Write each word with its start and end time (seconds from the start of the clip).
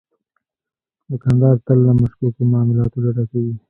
دوکاندار 1.09 1.55
تل 1.65 1.77
له 1.87 1.93
مشکوکو 2.01 2.41
معاملاتو 2.51 2.97
ډډه 3.03 3.23
کوي. 3.31 3.53